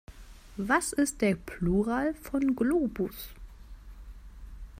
Was 0.57 0.93
ist 0.93 1.21
der 1.21 1.35
Plural 1.35 2.15
von 2.15 2.55
Globus? 2.55 3.29